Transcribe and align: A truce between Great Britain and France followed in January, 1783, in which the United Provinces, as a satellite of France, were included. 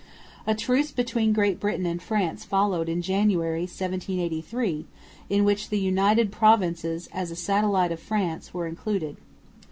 A 0.47 0.55
truce 0.55 0.91
between 0.91 1.31
Great 1.31 1.59
Britain 1.59 1.85
and 1.85 2.01
France 2.01 2.43
followed 2.43 2.89
in 2.89 3.03
January, 3.03 3.65
1783, 3.67 4.87
in 5.29 5.45
which 5.45 5.69
the 5.69 5.77
United 5.77 6.31
Provinces, 6.31 7.07
as 7.11 7.29
a 7.29 7.35
satellite 7.35 7.91
of 7.91 7.99
France, 7.99 8.51
were 8.51 8.65
included. 8.65 9.17